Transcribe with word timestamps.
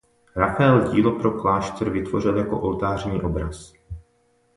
Raffael 0.35 0.91
dílo 0.91 1.11
pro 1.19 1.31
klášter 1.41 1.89
vytvořil 1.89 2.37
jako 2.37 2.59
oltářní 2.61 3.21
obraz. 3.21 3.73